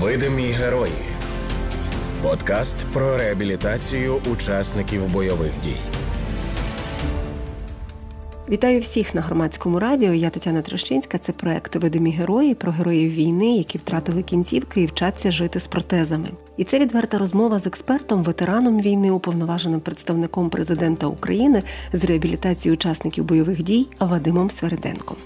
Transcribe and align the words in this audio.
Видимі 0.00 0.42
герої. 0.42 0.92
Подкаст 2.22 2.86
про 2.92 3.18
реабілітацію 3.18 4.20
учасників 4.32 5.12
бойових 5.12 5.52
дій. 5.64 5.76
Вітаю 8.48 8.80
всіх 8.80 9.14
на 9.14 9.20
громадському 9.20 9.78
радіо. 9.78 10.12
Я 10.12 10.30
Тетяна 10.30 10.62
Трощинська. 10.62 11.18
Це 11.18 11.32
проект 11.32 11.76
Видимі 11.76 12.10
герої 12.10 12.54
про 12.54 12.72
героїв 12.72 13.12
війни, 13.12 13.56
які 13.56 13.78
втратили 13.78 14.22
кінцівки 14.22 14.82
і 14.82 14.86
вчаться 14.86 15.30
жити 15.30 15.60
з 15.60 15.66
протезами. 15.66 16.28
І 16.56 16.64
це 16.64 16.78
відверта 16.78 17.18
розмова 17.18 17.58
з 17.58 17.66
експертом, 17.66 18.22
ветераном 18.22 18.80
війни, 18.80 19.10
уповноваженим 19.10 19.80
представником 19.80 20.50
президента 20.50 21.06
України 21.06 21.62
з 21.92 22.04
реабілітації 22.04 22.72
учасників 22.72 23.24
бойових 23.24 23.62
дій 23.62 23.86
Вадимом 23.98 24.50
Свериденком. 24.50 25.16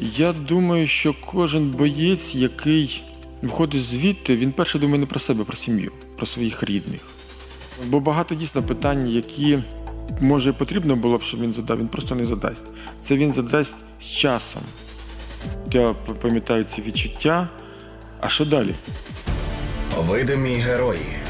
Я 0.00 0.32
думаю, 0.32 0.86
що 0.86 1.14
кожен 1.26 1.70
боєць, 1.70 2.34
який 2.34 3.02
виходить 3.42 3.82
звідти, 3.82 4.36
він 4.36 4.52
перше 4.52 4.78
думає 4.78 4.98
не 4.98 5.06
про 5.06 5.20
себе, 5.20 5.44
про 5.44 5.56
сім'ю, 5.56 5.92
про 6.16 6.26
своїх 6.26 6.62
рідних. 6.62 7.00
Бо 7.86 8.00
багато 8.00 8.34
дійсно 8.34 8.62
питань, 8.62 9.08
які 9.08 9.58
може 10.20 10.52
потрібно 10.52 10.96
було 10.96 11.18
б, 11.18 11.22
щоб 11.22 11.40
він 11.40 11.52
задав, 11.52 11.78
він 11.78 11.88
просто 11.88 12.14
не 12.14 12.26
задасть. 12.26 12.66
Це 13.02 13.16
він 13.16 13.32
задасть 13.32 13.74
з 14.00 14.04
часом. 14.04 14.62
Я 15.72 15.92
пам'ятаю 15.92 16.64
ці 16.64 16.82
відчуття. 16.82 17.48
А 18.20 18.28
що 18.28 18.44
далі? 18.44 18.74
Видимі 19.98 20.54
герої. 20.54 21.22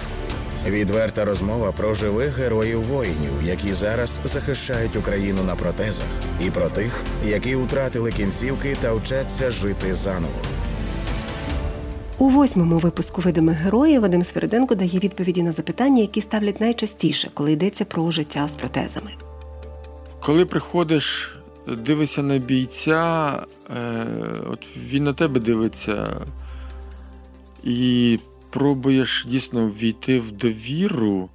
Відверта 0.67 1.25
розмова 1.25 1.73
про 1.73 1.95
живих 1.95 2.39
героїв 2.39 2.83
воїнів, 2.83 3.33
які 3.45 3.73
зараз 3.73 4.21
захищають 4.25 4.97
Україну 4.97 5.45
на 5.45 5.55
протезах, 5.55 6.07
і 6.47 6.51
про 6.51 6.71
тих, 6.71 7.03
які 7.27 7.57
втратили 7.57 8.13
кінцівки 8.13 8.77
та 8.81 8.93
вчаться 8.93 9.51
жити 9.51 9.95
заново. 9.95 10.41
У 12.23 12.29
восьмому 12.29 12.79
випуску 12.79 13.21
видимих 13.21 13.57
героїв 13.57 14.01
Вадим 14.01 14.25
Свериденко 14.25 14.75
дає 14.75 14.99
відповіді 14.99 15.43
на 15.43 15.53
запитання, 15.53 16.01
які 16.01 16.21
ставлять 16.21 16.61
найчастіше, 16.61 17.31
коли 17.35 17.53
йдеться 17.53 17.85
про 17.85 18.11
життя 18.11 18.49
з 18.49 18.53
протезами. 18.53 19.11
Коли 20.21 20.47
приходиш, 20.47 21.37
дивишся 21.67 22.23
на 22.23 22.39
бійця, 22.39 23.39
е, 23.71 24.07
от 24.51 24.67
він 24.77 25.05
на 25.05 25.13
тебе 25.13 25.41
дивиться 25.41 26.27
і 27.65 28.19
пробуєш 28.51 29.27
дійсно 29.29 29.71
війти 29.71 30.21
в 30.21 30.33
довіру, 30.33 31.29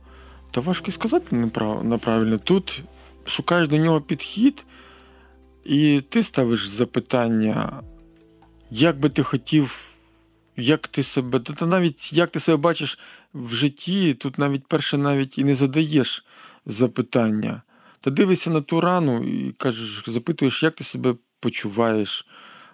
то 0.52 0.62
важко 0.62 0.92
сказати 0.92 1.36
направильно. 1.84 2.38
Тут 2.38 2.84
шукаєш 3.26 3.68
до 3.68 3.78
нього 3.78 4.02
підхід, 4.02 4.66
і 5.66 6.02
ти 6.10 6.24
ставиш 6.24 6.68
запитання, 6.68 7.82
як 8.72 9.00
би 9.00 9.10
ти 9.10 9.24
хотів 9.24 9.97
як 10.58 10.88
ти 10.88 11.04
себе, 11.04 11.40
та 11.40 11.66
навіть 11.66 12.14
як 12.14 12.30
ти 12.30 12.40
себе 12.40 12.58
бачиш 12.58 13.00
в 13.34 13.56
житті, 13.56 14.14
тут 14.14 14.38
навіть 14.38 14.68
перше 14.68 14.98
навіть 14.98 15.38
і 15.38 15.44
не 15.44 15.56
задаєш 15.56 16.26
запитання. 16.66 17.62
Та 18.02 18.12
дивишся 18.12 18.50
на 18.50 18.62
ту 18.62 18.82
рану 18.82 19.24
і 19.24 19.52
кажеш, 19.52 20.04
запитуєш, 20.08 20.64
як 20.64 20.76
ти 20.76 20.84
себе 20.84 21.16
почуваєш, 21.40 22.28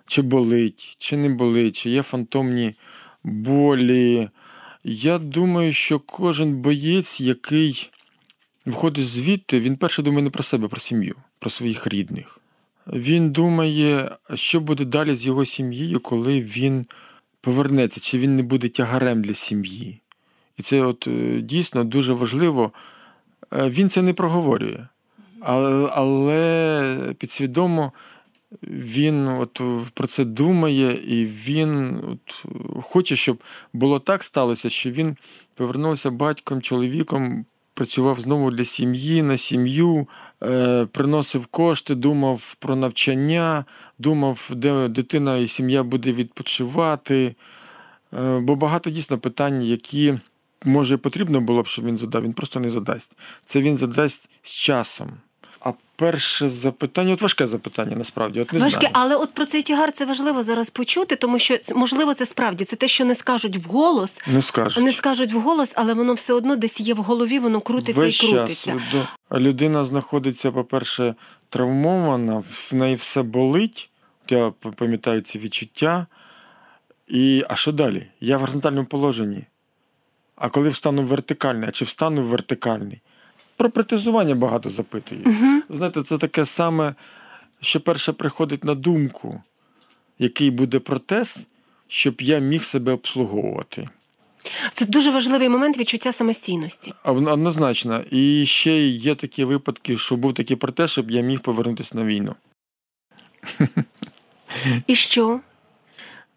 чи 0.06 0.22
болить, 0.22 0.96
чи 1.00 1.18
не 1.18 1.30
болить, 1.30 1.76
чи 1.76 1.90
є 1.90 2.04
фантомні 2.04 2.76
болі. 3.24 4.30
Я 4.84 5.18
думаю, 5.18 5.74
що 5.74 6.00
кожен 6.00 6.62
боєць, 6.62 7.22
який 7.22 7.90
виходить 8.66 9.06
звідти, 9.06 9.60
він 9.60 9.78
перше 9.78 10.02
думає 10.02 10.24
не 10.24 10.30
про 10.30 10.44
себе, 10.44 10.68
про 10.68 10.80
сім'ю, 10.80 11.16
про 11.40 11.50
своїх 11.50 11.88
рідних. 11.88 12.40
Він 12.88 13.32
думає, 13.32 14.18
що 14.36 14.60
буде 14.60 14.86
далі 14.86 15.16
з 15.16 15.26
його 15.26 15.46
сім'єю, 15.46 16.00
коли 16.00 16.42
він 16.42 16.86
повернеться, 17.44 18.00
чи 18.00 18.18
він 18.18 18.36
не 18.36 18.44
буде 18.44 18.70
тягарем 18.70 19.22
для 19.22 19.34
сім'ї. 19.34 20.02
І 20.58 20.64
це 20.64 20.82
от 20.82 21.08
е, 21.08 21.42
дійсно 21.42 21.84
дуже 21.84 22.14
важливо. 22.14 22.72
Е, 23.54 23.70
він 23.70 23.90
це 23.90 24.02
не 24.02 24.14
проговорює, 24.14 24.88
але 25.40 25.90
але 25.94 27.14
підсвідомо 27.18 27.92
він 28.64 29.28
от 29.28 29.62
про 29.94 30.08
це 30.08 30.26
думає, 30.26 30.94
і 30.94 31.26
він 31.26 32.02
от 32.12 32.46
хоче, 32.84 33.16
щоб 33.16 33.44
було 33.74 34.00
так 34.00 34.24
сталося, 34.24 34.70
що 34.70 34.92
він 34.92 35.18
повернувся 35.56 36.12
батьком, 36.12 36.62
чоловіком, 36.62 37.46
працював 37.74 38.20
знову 38.20 38.52
для 38.52 38.66
сім'ї, 38.66 39.24
на 39.24 39.38
сім'ю, 39.38 40.08
е, 40.44 40.86
приносив 40.86 41.46
кошти, 41.46 41.96
думав 41.96 42.56
про 42.60 42.76
навчання, 42.76 43.66
думав, 44.00 44.50
де 44.56 44.88
дитина 44.88 45.38
і 45.38 45.48
сім'я 45.48 45.84
буде 45.84 46.14
відпочивати. 46.14 47.36
Е, 48.14 48.40
бо 48.40 48.56
багато 48.56 48.90
дійсно 48.90 49.18
питань, 49.18 49.64
які 49.64 50.20
може 50.66 50.98
потрібно 50.98 51.42
було 51.42 51.64
б, 51.64 51.68
щоб 51.68 51.86
він 51.86 51.98
задав, 51.98 52.24
він 52.24 52.34
просто 52.34 52.60
не 52.60 52.72
задасть. 52.72 53.18
Це 53.46 53.62
він 53.62 53.78
задасть 53.78 54.30
з 54.42 54.50
часом. 54.52 55.12
Перше 56.04 56.50
запитання, 56.50 57.14
от 57.14 57.22
важке 57.22 57.48
запитання, 57.48 57.96
насправді. 57.96 58.42
От 58.42 58.54
не 58.54 58.60
Важке, 58.60 58.80
знаю. 58.80 58.94
але 58.94 59.16
от 59.16 59.34
про 59.34 59.46
цей 59.46 59.62
тягар 59.64 59.92
це 59.92 60.06
важливо 60.06 60.44
зараз 60.44 60.70
почути, 60.70 61.16
тому 61.16 61.40
що 61.40 61.58
можливо 61.76 62.14
це 62.14 62.26
справді 62.26 62.66
це 62.66 62.76
те, 62.76 62.88
що 62.88 63.06
не 63.06 63.16
скажуть 63.16 63.58
вголос, 63.58 64.12
не 64.28 64.42
скажуть. 64.42 64.84
не 64.84 64.94
скажуть 64.94 65.34
вголос, 65.34 65.72
але 65.76 65.94
воно 65.94 66.14
все 66.14 66.34
одно 66.34 66.56
десь 66.56 66.80
є 66.80 66.94
в 66.94 66.98
голові, 66.98 67.40
воно 67.40 67.62
крутиться 67.62 68.02
Весь 68.02 68.24
і 68.24 68.28
крутиться. 68.32 68.82
Час. 68.92 69.40
Людина 69.40 69.86
знаходиться, 69.86 70.52
по-перше, 70.52 71.16
травмована, 71.50 72.44
в 72.50 72.70
неї 72.76 72.96
все 72.96 73.22
болить. 73.22 73.90
Я 74.30 74.54
пам'ятаю 74.76 75.22
ці 75.22 75.40
відчуття. 75.40 76.08
І 77.08 77.44
а 77.50 77.56
що 77.56 77.72
далі? 77.72 78.08
Я 78.20 78.38
в 78.38 78.40
горизонтальному 78.40 78.88
положенні. 78.88 79.44
А 80.36 80.50
коли 80.50 80.70
встану 80.70 81.02
в 81.02 81.06
вертикальний, 81.06 81.70
а 81.70 81.72
чи 81.72 81.86
встану 81.86 82.22
в 82.22 82.26
вертикальний? 82.26 83.02
Про 83.58 83.70
протезування 83.70 84.36
багато 84.36 84.70
запитую. 84.70 85.22
Угу. 85.26 85.62
Знаєте, 85.70 86.04
це 86.04 86.18
таке 86.18 86.46
саме, 86.46 86.96
що 87.62 87.82
перше 87.82 88.14
приходить 88.14 88.64
на 88.64 88.76
думку, 88.76 89.42
який 90.20 90.52
буде 90.52 90.80
протез, 90.80 91.48
щоб 91.88 92.22
я 92.22 92.40
міг 92.40 92.64
себе 92.64 92.92
обслуговувати. 92.92 93.90
Це 94.74 94.86
дуже 94.86 95.12
важливий 95.12 95.50
момент 95.50 95.78
відчуття 95.78 96.14
самостійності. 96.14 96.94
Однозначно. 97.04 98.04
І 98.12 98.46
ще 98.46 98.88
є 98.88 99.16
такі 99.16 99.44
випадки, 99.44 99.98
що 99.98 100.16
був 100.16 100.34
такий 100.34 100.58
протез, 100.58 100.92
щоб 100.92 101.12
я 101.12 101.22
міг 101.22 101.40
повернутися 101.40 101.98
на 101.98 102.04
війну. 102.04 102.36
І 104.88 104.96
що? 104.96 105.40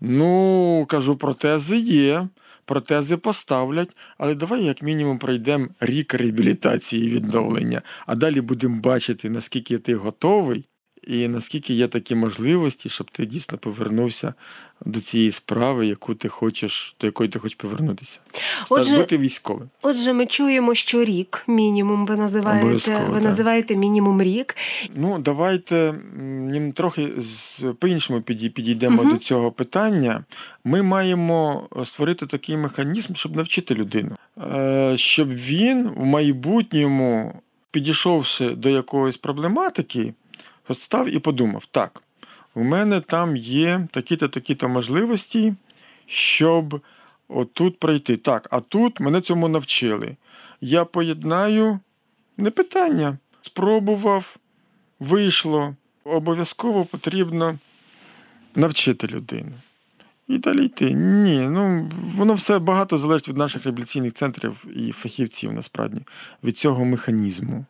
Ну, 0.00 0.86
кажу, 0.88 1.16
протези 1.16 1.76
є, 1.78 2.28
протези 2.66 3.16
поставлять, 3.16 3.96
але 4.18 4.34
давай, 4.34 4.64
як 4.64 4.82
мінімум, 4.82 5.18
пройдемо 5.18 5.68
рік 5.80 6.14
реабілітації 6.14 7.06
і 7.06 7.10
відновлення, 7.10 7.82
а 8.06 8.16
далі 8.16 8.40
будемо 8.40 8.80
бачити, 8.80 9.30
наскільки 9.30 9.78
ти 9.78 9.94
готовий. 9.94 10.64
І 11.06 11.28
наскільки 11.28 11.74
є 11.74 11.88
такі 11.88 12.14
можливості, 12.14 12.88
щоб 12.88 13.10
ти 13.10 13.26
дійсно 13.26 13.58
повернувся 13.58 14.34
до 14.84 15.00
цієї 15.00 15.30
справи, 15.30 15.86
яку 15.86 16.14
ти 16.14 16.28
хочеш, 16.28 16.96
до 17.00 17.06
якої 17.06 17.28
ти 17.28 17.38
хочеш 17.38 17.54
повернутися. 17.54 18.18
Отже, 18.70 18.96
бути 18.96 19.18
військовим. 19.18 19.68
Отже, 19.82 20.12
ми 20.12 20.26
чуємо, 20.26 20.74
що 20.74 21.04
рік 21.04 21.44
мінімум 21.46 22.06
ви 22.06 22.16
називаєте. 22.16 22.68
Ви 22.68 22.78
так. 22.78 23.22
називаєте 23.22 23.76
мінімум 23.76 24.22
рік. 24.22 24.56
Ну, 24.96 25.18
давайте 25.18 25.94
трохи 26.74 27.12
по-іншому 27.78 28.20
підійдемо 28.20 29.02
угу. 29.02 29.10
до 29.10 29.16
цього 29.16 29.52
питання. 29.52 30.24
Ми 30.64 30.82
маємо 30.82 31.68
створити 31.84 32.26
такий 32.26 32.56
механізм, 32.56 33.14
щоб 33.14 33.36
навчити 33.36 33.74
людину, 33.74 34.16
е, 34.38 34.94
щоб 34.96 35.28
він 35.32 35.88
в 35.96 36.04
майбутньому, 36.04 37.40
підійшовши 37.70 38.50
до 38.50 38.68
якоїсь 38.68 39.16
проблематики. 39.16 40.14
От 40.68 40.78
став 40.78 41.14
і 41.14 41.18
подумав: 41.18 41.66
так, 41.66 42.02
у 42.54 42.64
мене 42.64 43.00
там 43.00 43.36
є 43.36 43.88
такі-то 43.90 44.28
такі-то 44.28 44.68
можливості, 44.68 45.54
щоб 46.06 46.80
отут 47.28 47.78
пройти. 47.78 48.16
Так, 48.16 48.48
а 48.50 48.60
тут 48.60 49.00
мене 49.00 49.20
цьому 49.20 49.48
навчили. 49.48 50.16
Я 50.60 50.84
поєднаю 50.84 51.80
не 52.36 52.50
питання. 52.50 53.18
Спробував, 53.42 54.36
вийшло. 55.00 55.74
Обов'язково 56.04 56.84
потрібно 56.84 57.58
навчити 58.54 59.06
людину. 59.06 59.52
І 60.28 60.38
далі 60.38 60.64
йти. 60.64 60.90
Ні, 60.90 61.38
ну 61.38 61.90
воно 62.16 62.34
все 62.34 62.58
багато 62.58 62.98
залежить 62.98 63.28
від 63.28 63.36
наших 63.36 63.64
реабілітаційних 63.64 64.12
центрів 64.12 64.64
і 64.76 64.92
фахівців, 64.92 65.52
насправді, 65.52 66.00
від 66.44 66.58
цього 66.58 66.84
механізму. 66.84 67.64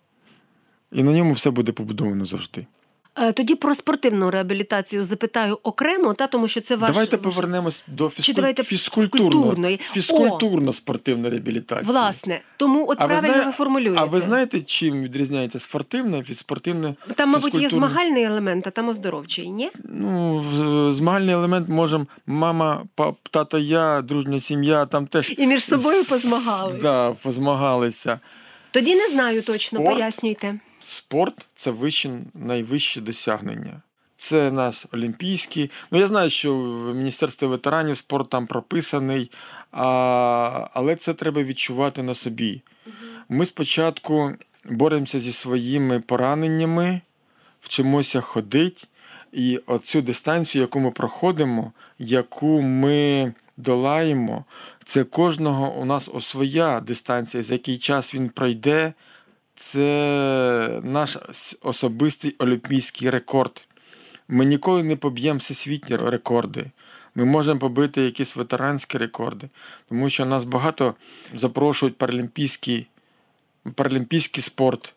І 0.93 1.03
на 1.03 1.13
ньому 1.13 1.33
все 1.33 1.51
буде 1.51 1.73
побудовано 1.73 2.25
завжди. 2.25 2.67
Е, 3.19 3.33
Тоді 3.33 3.55
про 3.55 3.75
спортивну 3.75 4.31
реабілітацію 4.31 5.05
запитаю 5.05 5.59
окремо, 5.63 6.15
та 6.15 6.27
тому 6.27 6.49
що 6.49 6.61
це 6.61 6.77
ваш 6.77 6.91
давайте 6.91 7.17
повернемось 7.17 7.83
до 7.87 8.09
фізкуль... 8.09 8.35
давайте 8.35 8.63
фізкультурно... 8.65 9.31
культурної? 9.43 9.81
фізкультурно-спортивної 9.97 11.31
реабілітації. 11.31 11.87
Власне, 11.87 12.41
тому 12.57 12.89
от 12.89 12.97
А 13.01 13.05
ви 13.05 13.09
правильно 13.09 13.35
знає- 13.35 13.47
ви 13.47 13.53
формулюєте. 13.53 14.01
А 14.01 14.05
ви 14.05 14.21
знаєте, 14.21 14.61
чим 14.61 15.03
відрізняється 15.03 15.61
спортивне 15.61 16.21
від 16.21 16.39
спортивне? 16.39 16.95
Там, 17.15 17.31
мабуть, 17.31 17.55
є 17.55 17.69
змагальний 17.69 18.25
елемент, 18.25 18.67
а 18.67 18.71
там 18.71 18.89
оздоровчий, 18.89 19.51
ні? 19.51 19.71
Ну, 19.85 20.45
змагальний 20.95 21.35
елемент 21.35 21.69
можемо 21.69 22.07
мама, 22.27 22.85
пап, 22.95 23.17
тато, 23.31 23.59
я, 23.59 24.03
дружня 24.03 24.41
сім'я, 24.41 24.87
там 24.87 25.07
теж 25.07 25.35
І 25.39 25.47
між 25.47 25.65
собою 25.65 26.05
позмагали. 26.05 26.79
Да, 26.83 27.13
позмагалися. 27.13 28.21
Тоді 28.71 28.95
не 28.95 29.09
знаю 29.09 29.43
точно, 29.43 29.79
Спорт? 29.79 29.95
пояснюйте. 29.95 30.59
Спорт 30.89 31.47
це 31.57 31.71
вище, 31.71 32.11
найвище 32.35 33.01
досягнення. 33.01 33.83
Це 34.17 34.51
нас 34.51 34.87
олімпійські. 34.93 35.71
Ну, 35.91 35.99
я 35.99 36.07
знаю, 36.07 36.31
що 36.31 36.57
в 36.57 36.95
Міністерстві 36.95 37.47
ветеранів 37.47 37.97
спорт 37.97 38.31
там 38.31 38.47
прописаний, 38.47 39.31
а, 39.73 40.69
але 40.73 40.97
це 40.97 41.15
треба 41.15 41.43
відчувати 41.43 42.03
на 42.03 42.15
собі. 42.15 42.63
Ми 43.29 43.47
спочатку 43.47 44.33
боремося 44.65 45.21
зі 45.21 45.33
своїми 45.33 46.01
пораненнями, 46.01 47.01
вчимося 47.61 48.21
ходити, 48.21 48.87
і 49.33 49.61
оцю 49.67 50.03
дистанцію, 50.03 50.63
яку 50.63 50.81
ми 50.81 50.91
проходимо, 50.91 51.73
яку 51.99 52.63
ми 52.63 53.35
долаємо, 53.57 54.45
це 54.85 55.05
кожного 55.05 55.75
у 55.75 55.85
нас 55.85 56.11
своя 56.21 56.81
дистанція, 56.81 57.43
за 57.43 57.55
який 57.55 57.79
час 57.79 58.15
він 58.15 58.29
пройде. 58.29 58.93
Це 59.57 60.81
наш 60.83 61.19
особистий 61.63 62.37
олімпійський 62.39 63.11
рекорд. 63.11 63.65
Ми 64.29 64.45
ніколи 64.45 64.83
не 64.83 64.97
поб'ємо 64.97 65.39
всесвітні 65.39 65.97
рекорди. 65.97 66.71
Ми 67.15 67.25
можемо 67.25 67.61
побити 67.61 68.03
якісь 68.03 68.37
ветеранські 68.37 68.99
рекорди, 68.99 69.49
тому 69.89 70.11
що 70.11 70.27
нас 70.27 70.45
багато 70.45 70.95
запрошують 71.35 71.99
паралімпійський, 71.99 72.87
паралімпійський 73.75 74.43
спорт, 74.43 74.95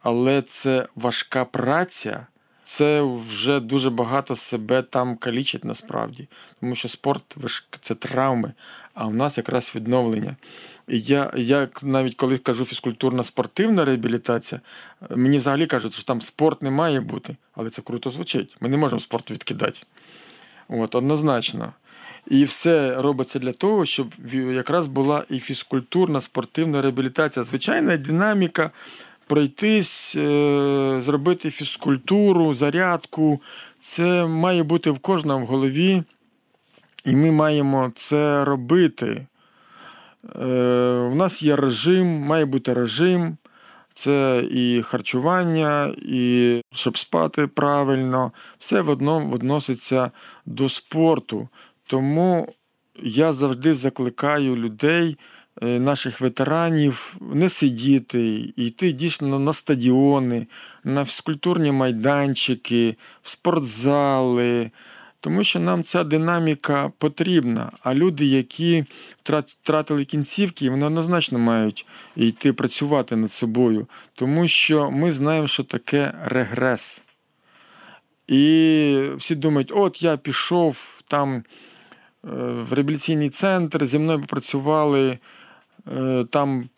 але 0.00 0.42
це 0.42 0.86
важка 0.96 1.44
праця. 1.44 2.26
Це 2.64 3.02
вже 3.02 3.60
дуже 3.60 3.90
багато 3.90 4.36
себе 4.36 4.82
там 4.82 5.16
калічить 5.16 5.64
насправді, 5.64 6.28
тому 6.60 6.74
що 6.74 6.88
спорт 6.88 7.36
це 7.80 7.94
травми, 7.94 8.52
а 8.94 9.06
в 9.06 9.14
нас 9.14 9.38
якраз 9.38 9.72
відновлення. 9.74 10.36
І 10.88 11.00
я, 11.00 11.32
я 11.36 11.68
навіть 11.82 12.14
коли 12.14 12.38
кажу 12.38 12.64
фізкультурна 12.64 13.24
спортивна 13.24 13.84
реабілітація, 13.84 14.60
мені 15.10 15.38
взагалі 15.38 15.66
кажуть, 15.66 15.94
що 15.94 16.02
там 16.02 16.20
спорт 16.20 16.62
не 16.62 16.70
має 16.70 17.00
бути, 17.00 17.36
але 17.54 17.70
це 17.70 17.82
круто 17.82 18.10
звучить. 18.10 18.56
Ми 18.60 18.68
не 18.68 18.76
можемо 18.76 19.00
спорт 19.00 19.30
відкидати. 19.30 19.80
От, 20.68 20.94
однозначно. 20.94 21.72
І 22.26 22.44
все 22.44 22.94
робиться 23.02 23.38
для 23.38 23.52
того, 23.52 23.86
щоб 23.86 24.14
якраз 24.32 24.86
була 24.86 25.24
і 25.30 25.40
фізкультурна 25.40 26.20
спортивна 26.20 26.82
реабілітація. 26.82 27.44
Звичайна 27.44 27.96
динаміка, 27.96 28.70
пройтись, 29.26 30.16
е, 30.16 31.00
зробити 31.04 31.50
фізкультуру, 31.50 32.54
зарядку. 32.54 33.40
Це 33.80 34.26
має 34.26 34.62
бути 34.62 34.90
в 34.90 34.98
кожному 34.98 35.44
в 35.44 35.48
голові, 35.48 36.02
і 37.04 37.16
ми 37.16 37.30
маємо 37.30 37.92
це 37.96 38.44
робити. 38.44 39.26
Е, 40.36 40.46
у 41.12 41.14
нас 41.14 41.42
є 41.42 41.56
режим, 41.56 42.06
має 42.06 42.44
бути 42.44 42.74
режим. 42.74 43.36
Це 43.96 44.44
і 44.50 44.82
харчування, 44.82 45.94
і 45.98 46.60
щоб 46.72 46.98
спати 46.98 47.46
правильно, 47.46 48.32
все 48.58 48.80
в 48.80 48.88
одному 48.88 49.34
відноситься 49.34 50.10
до 50.46 50.68
спорту. 50.68 51.48
Тому 51.86 52.54
я 53.02 53.32
завжди 53.32 53.74
закликаю 53.74 54.56
людей, 54.56 55.18
наших 55.62 56.20
ветеранів, 56.20 57.16
не 57.20 57.48
сидіти, 57.48 58.52
йти 58.56 58.92
дійсно 58.92 59.38
на 59.38 59.52
стадіони, 59.52 60.46
на 60.84 61.04
фізкультурні 61.04 61.72
майданчики, 61.72 62.96
в 63.22 63.30
спортзали. 63.30 64.70
Тому 65.20 65.44
що 65.44 65.60
нам 65.60 65.82
ця 65.82 66.04
динаміка 66.04 66.92
потрібна. 66.98 67.72
А 67.82 67.94
люди, 67.94 68.26
які 68.26 68.84
втратили 69.62 70.04
кінцівки, 70.04 70.70
вони 70.70 70.86
однозначно 70.86 71.38
мають 71.38 71.86
йти 72.16 72.52
працювати 72.52 73.16
над 73.16 73.32
собою, 73.32 73.86
тому 74.14 74.48
що 74.48 74.90
ми 74.90 75.12
знаємо, 75.12 75.48
що 75.48 75.64
таке 75.64 76.14
регрес. 76.24 77.02
І 78.28 79.00
всі 79.16 79.34
думають, 79.34 79.72
от 79.74 80.02
я 80.02 80.16
пішов 80.16 81.02
там 81.08 81.34
е, 81.34 81.42
в 82.70 82.72
реабілітаційний 82.72 83.30
центр, 83.30 83.86
зі 83.86 83.98
мною 83.98 84.20
попрацювали 84.20 85.08
е, 85.08 85.18
там 86.30 86.68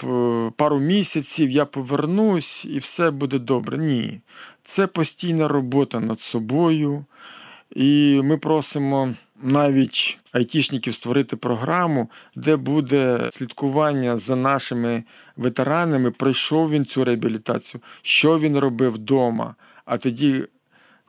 пару 0.56 0.79
місяців, 0.79 1.50
я 1.50 1.64
повернусь 1.64 2.64
і 2.64 2.79
все 2.79 3.11
буде 3.11 3.38
добре. 3.38 3.79
Ні. 3.79 4.20
Це 4.64 4.87
постійна 4.87 5.49
робота 5.49 6.00
над 6.00 6.20
собою. 6.20 7.05
І 7.75 8.20
ми 8.25 8.37
просимо 8.37 9.14
навіть 9.43 10.19
айтішників 10.32 10.94
створити 10.94 11.37
програму, 11.37 12.11
де 12.35 12.56
буде 12.56 13.31
слідкування 13.32 14.17
за 14.17 14.37
нашими 14.37 15.05
ветеранами, 15.37 16.11
пройшов 16.11 16.70
він 16.70 16.85
цю 16.85 17.05
реабілітацію, 17.05 17.81
що 18.03 18.38
він 18.38 18.58
робив 18.58 18.93
вдома. 18.93 19.55
А 19.85 19.97
тоді, 19.97 20.44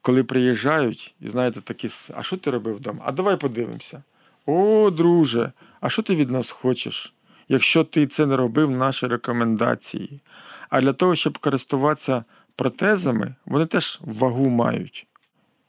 коли 0.02 0.24
приїжджають, 0.24 1.16
і 1.22 1.30
знаєте, 1.30 1.62
такі, 1.62 1.90
а 2.16 2.24
що 2.24 2.38
ти 2.38 2.52
робив 2.52 2.76
вдома? 2.76 3.02
А 3.06 3.12
давай 3.12 3.38
подивимося. 3.38 4.04
О, 4.46 4.90
друже, 4.90 5.52
а 5.82 5.90
що 5.90 6.02
ти 6.02 6.16
від 6.16 6.30
нас 6.30 6.52
хочеш, 6.52 7.14
якщо 7.50 7.84
ти 7.84 8.08
це 8.08 8.26
не 8.26 8.36
робив, 8.38 8.72
наші 8.72 9.08
рекомендації? 9.08 10.20
А 10.70 10.82
для 10.82 10.94
того, 10.94 11.16
щоб 11.16 11.38
користуватися 11.38 12.24
протезами, 12.56 13.36
вони 13.46 13.66
теж 13.66 14.00
вагу 14.02 14.50
мають. 14.50 15.08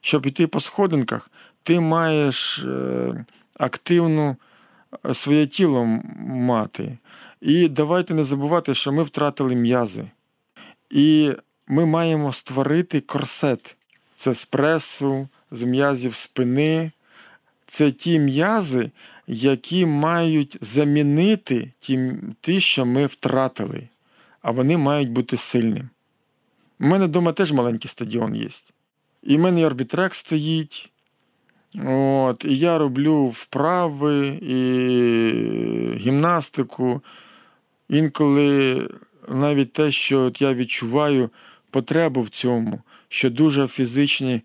Щоб 0.01 0.25
йти 0.25 0.47
по 0.47 0.59
сходинках, 0.59 1.29
ти 1.63 1.79
маєш 1.79 2.59
е, 2.59 3.25
активну 3.57 4.35
е, 5.05 5.13
своє 5.13 5.47
тіло 5.47 5.85
мати. 6.27 6.97
І 7.41 7.67
давайте 7.67 8.13
не 8.13 8.23
забувати, 8.23 8.73
що 8.73 8.91
ми 8.91 9.03
втратили 9.03 9.55
м'язи. 9.55 10.05
І 10.89 11.33
ми 11.67 11.85
маємо 11.85 12.33
створити 12.33 13.01
корсет. 13.01 13.75
Це 14.15 14.33
з 14.33 14.45
пресу, 14.45 15.27
з 15.51 15.63
м'язів 15.63 16.15
спини. 16.15 16.91
Це 17.69 17.91
ті 17.91 18.19
м'язи, 18.19 18.91
які 19.27 19.85
мають 19.85 20.57
замінити 20.61 21.71
ті, 21.79 22.13
ті, 22.41 22.61
що 22.61 22.85
ми 22.85 23.05
втратили, 23.05 23.87
а 24.41 24.51
вони 24.51 24.77
мають 24.77 25.11
бути 25.11 25.37
сильними. 25.37 25.89
У 26.79 26.85
мене 26.85 27.05
вдома 27.05 27.33
теж 27.33 27.51
маленький 27.51 27.89
стадіон 27.89 28.35
є. 28.35 28.47
І 29.23 29.37
в 29.37 29.39
мене 29.39 29.61
і 29.61 29.63
арбітрек 29.63 30.15
стоїть. 30.15 30.89
От, 31.85 32.45
і 32.45 32.57
я 32.57 32.77
роблю 32.77 33.27
вправи 33.27 34.27
і 34.27 34.57
гімнастику. 35.97 37.01
Інколи 37.89 38.89
навіть 39.29 39.73
те, 39.73 39.91
що 39.91 40.31
я 40.39 40.53
відчуваю 40.53 41.29
потребу 41.69 42.21
в 42.21 42.29
цьому, 42.29 42.81
що 43.09 43.29
дуже 43.29 43.67
фізичні 43.67 44.41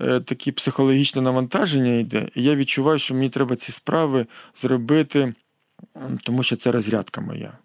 такі 0.00 0.52
психологічне 0.52 1.22
навантаження 1.22 1.94
йде, 1.94 2.28
і 2.34 2.42
я 2.42 2.56
відчуваю, 2.56 2.98
що 2.98 3.14
мені 3.14 3.30
треба 3.30 3.56
ці 3.56 3.72
справи 3.72 4.26
зробити, 4.56 5.34
тому 6.22 6.42
що 6.42 6.56
це 6.56 6.72
розрядка 6.72 7.20
моя. 7.20 7.58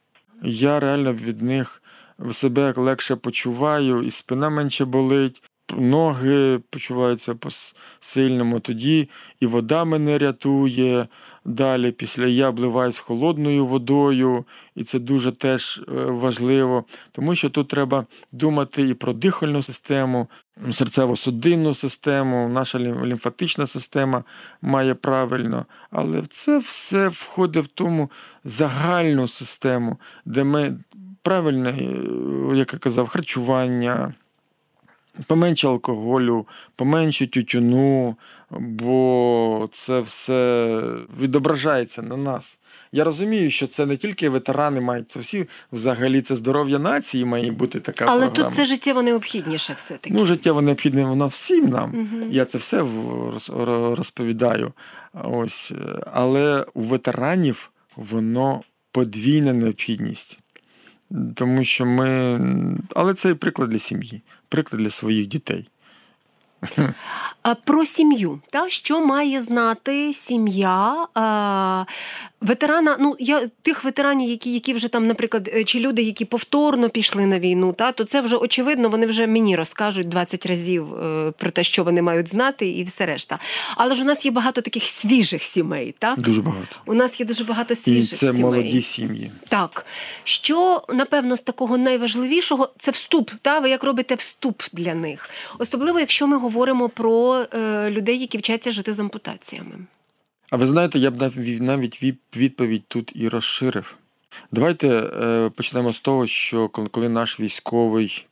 Я 0.43 0.79
реально 0.79 1.13
від 1.13 1.41
них 1.41 1.84
себе 2.31 2.74
легше 2.77 3.15
почуваю, 3.15 4.03
і 4.03 4.12
спина 4.12 4.50
менше 4.50 4.86
болить, 4.86 5.43
ноги 5.78 6.60
почуваються 6.70 7.36
по-сильному. 7.36 8.60
Тоді 8.60 9.10
і 9.40 9.46
вода 9.46 9.84
мене 9.84 10.18
рятує. 10.18 11.08
Далі 11.48 11.92
після 11.92 12.26
я 12.26 12.50
обливаюсь 12.50 13.00
холодною 13.00 13.66
водою, 13.66 14.46
і 14.76 14.84
це 14.84 15.00
дуже 15.00 15.32
теж 15.32 15.82
е, 15.88 15.92
важливо, 16.06 16.84
тому 17.12 17.36
що 17.36 17.50
тут 17.50 17.68
треба 17.68 18.06
думати 18.32 18.82
і 18.82 18.94
про 18.94 19.14
дихальну 19.14 19.62
систему, 19.62 20.28
серцево-судинну 20.66 21.74
систему, 21.74 22.50
наша 22.50 22.80
лімфатична 22.80 23.68
система 23.68 24.24
має 24.62 24.94
правильно. 24.96 25.66
Але 25.92 26.22
це 26.22 26.58
все 26.58 27.08
входить 27.08 27.66
в 27.66 27.68
тому 27.68 28.12
загальну 28.44 29.28
систему, 29.28 29.98
де 30.26 30.44
ми 30.44 30.80
правильне, 31.22 31.70
е, 31.70 32.58
як 32.58 32.74
я 32.74 32.80
казав, 32.80 33.08
харчування, 33.08 34.14
Поменше 35.28 35.68
алкоголю, 35.68 36.48
поменше 36.76 37.28
тютюну, 37.28 38.16
бо 38.50 39.70
це 39.74 40.00
все 40.00 40.82
відображається 41.22 42.02
на 42.02 42.18
нас. 42.18 42.60
Я 42.92 43.04
розумію, 43.04 43.52
що 43.52 43.68
це 43.68 43.86
не 43.86 43.98
тільки 43.98 44.30
ветерани 44.30 44.82
мають, 44.82 45.12
це 45.12 45.20
всі 45.20 45.46
взагалі 45.72 46.22
це 46.22 46.36
здоров'я 46.36 46.80
нації 46.80 47.26
має 47.26 47.52
бути 47.52 47.80
така 47.80 48.06
Але 48.06 48.26
програма. 48.28 48.50
тут 48.50 48.58
це 48.58 48.66
життєво 48.66 49.02
необхідніше 49.02 49.74
все-таки. 49.74 50.16
Ну, 50.16 50.26
життєво 50.26 50.62
необхідне 50.62 51.06
воно 51.06 51.28
всім 51.28 51.70
нам. 51.70 51.90
Мгм. 51.90 52.28
Я 52.32 52.46
це 52.46 52.58
все 52.58 52.86
розповідаю. 53.96 54.74
Ось. 55.14 55.74
Але 56.14 56.66
у 56.74 56.82
ветеранів 56.82 57.72
воно 57.96 58.62
подвійна 58.92 59.54
необхідність. 59.54 60.40
Тому 61.36 61.64
що 61.64 61.86
ми. 61.86 62.40
Але 62.96 63.14
це 63.14 63.30
і 63.30 63.34
приклад 63.34 63.70
для 63.70 63.80
сім'ї, 63.80 64.22
приклад 64.50 64.82
для 64.82 64.90
своїх 64.90 65.28
дітей. 65.28 65.70
Про 67.64 67.86
сім'ю, 67.86 68.40
та 68.50 68.70
що 68.70 69.06
має 69.06 69.44
знати 69.44 70.14
сім'я 70.14 71.08
ветерана? 72.42 72.98
Ну 73.00 73.16
я 73.20 73.48
тих 73.62 73.84
ветеранів, 73.84 74.30
які, 74.30 74.54
які 74.54 74.74
вже 74.74 74.88
там, 74.88 75.08
наприклад, 75.08 75.50
е, 75.54 75.64
чи 75.64 75.80
люди, 75.80 76.02
які 76.02 76.26
повторно 76.26 76.90
пішли 76.90 77.26
на 77.26 77.40
війну, 77.40 77.74
та 77.74 77.92
то 77.92 78.04
це 78.04 78.22
вже 78.22 78.36
очевидно. 78.36 78.90
Вони 78.90 79.06
вже 79.06 79.28
мені 79.28 79.56
розкажуть 79.56 80.10
20 80.10 80.46
разів 80.46 80.94
е, 80.96 81.32
про 81.38 81.50
те, 81.52 81.64
що 81.64 81.84
вони 81.84 82.02
мають 82.02 82.28
знати, 82.30 82.68
і 82.68 82.84
все 82.84 83.06
решта. 83.06 83.40
Але 83.76 83.96
ж 83.96 84.02
у 84.02 84.06
нас 84.06 84.26
є 84.26 84.32
багато 84.32 84.62
таких 84.62 84.84
свіжих 84.84 85.44
сімей. 85.44 85.96
Так 86.00 86.20
Дуже 86.20 86.42
багато. 86.42 86.78
у 86.86 86.94
нас 86.94 87.20
є 87.20 87.26
дуже 87.26 87.44
багато 87.44 87.74
І 87.74 87.78
свіжих 87.78 88.10
це 88.10 88.16
сімей. 88.28 88.42
молоді 88.42 88.82
сім'ї. 88.82 89.32
Так, 89.50 89.86
що 90.24 90.84
напевно 90.90 91.36
з 91.36 91.42
такого 91.42 91.78
найважливішого 91.78 92.70
це 92.80 92.92
вступ. 92.92 93.32
Та 93.42 93.60
ви 93.60 93.70
як 93.70 93.84
робите 93.84 94.16
вступ 94.16 94.62
для 94.74 94.96
них, 94.96 95.30
особливо 95.60 96.00
якщо 96.00 96.28
ми 96.28 96.34
говоримо 96.38 96.47
про 96.89 97.46
е, 97.54 97.92
людей, 97.92 98.20
які 98.20 98.38
вчаться 98.38 98.72
жити 98.72 98.94
з 98.94 99.00
ампутаціями. 99.00 99.86
А 100.50 100.58
ви 100.58 100.68
знаєте, 100.68 101.00
я 101.00 101.12
б 101.12 101.32
навіть 101.60 102.04
відповідь 102.36 102.84
тут 102.88 103.12
і 103.16 103.30
розширив. 103.30 103.98
Давайте 104.51 104.88
е, 104.89 105.50
почнемо 105.50 105.94
з 105.94 106.00
того, 106.00 106.27
що 106.27 106.70
коли 106.70 107.10
наш 107.10 107.39
військовий 107.39 108.25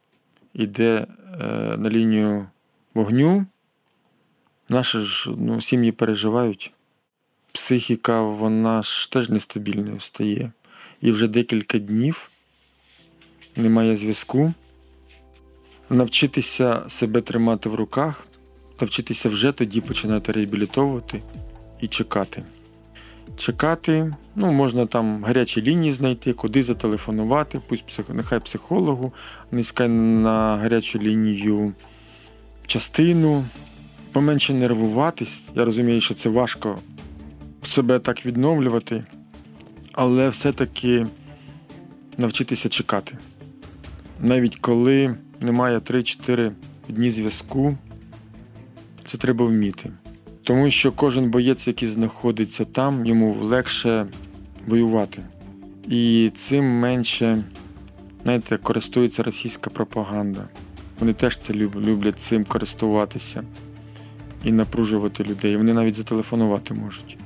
йде 0.53 1.07
е, 1.41 1.45
на 1.77 1.89
лінію 1.89 2.48
вогню, 2.93 3.45
наші 4.69 5.00
ж 5.00 5.29
ну, 5.38 5.62
сім'ї 5.62 5.91
переживають. 5.91 6.72
Психіка, 7.51 8.22
вона 8.22 8.84
ж 8.84 9.12
теж 9.12 9.29
нестабільною 9.29 10.00
стає. 10.00 10.51
І 11.01 11.12
вже 11.12 11.27
декілька 11.27 11.77
днів 11.79 12.29
немає 13.55 13.98
зв'язку. 13.98 14.53
Навчитися 15.89 16.82
себе 16.88 17.22
тримати 17.22 17.70
в 17.70 17.75
руках, 17.75 18.27
навчитися 18.82 19.30
вже 19.30 19.51
тоді 19.51 19.82
починати 19.82 20.32
реабілітовувати 20.32 21.22
і 21.82 21.88
чекати. 21.88 22.44
Чекати, 23.38 24.15
ну, 24.36 24.51
можна 24.51 24.86
там 24.86 25.24
гарячі 25.24 25.62
лінії 25.62 25.94
знайти, 25.94 26.34
куди 26.34 26.63
зателефонувати, 26.63 27.62
пусть 27.68 27.86
псих... 27.86 28.10
нехай 28.10 28.39
психологу, 28.39 29.13
низькай 29.51 29.88
на 29.88 30.58
гарячу 30.58 31.00
лінію 31.00 31.74
частину, 32.68 33.46
поменше 34.12 34.54
нервуватись. 34.54 35.42
Я 35.56 35.65
розумію, 35.65 36.01
що 36.01 36.13
це 36.13 36.30
важко 36.30 36.80
себе 37.68 38.00
так 38.00 38.25
відновлювати, 38.25 39.06
але 39.94 40.30
все-таки 40.30 41.08
навчитися 42.18 42.70
чекати. 42.70 43.18
Навіть 44.22 44.56
коли 44.56 45.15
немає 45.45 45.79
3-4 45.79 46.51
дні 46.89 47.11
зв'язку, 47.11 47.77
це 49.05 49.17
треба 49.17 49.45
вміти. 49.45 49.91
Тому 50.43 50.69
що 50.69 50.91
кожен 50.91 51.31
боєць, 51.31 51.67
який 51.67 51.89
знаходиться 51.89 52.65
там, 52.65 53.05
йому 53.05 53.33
легше 53.33 54.07
воювати. 54.67 55.23
І 55.87 56.31
цим 56.35 56.65
менше, 56.79 57.43
знаєте, 58.23 58.57
користується 58.57 59.23
російська 59.23 59.69
пропаганда. 59.69 60.47
Вони 60.99 61.13
теж 61.13 61.37
це 61.37 61.53
люблять 61.53 62.19
цим 62.19 62.45
користуватися 62.45 63.43
і 64.43 64.51
напружувати 64.51 65.23
людей. 65.23 65.57
Вони 65.57 65.73
навіть 65.73 65.95
зателефонувати 65.95 66.73
можуть. 66.73 67.17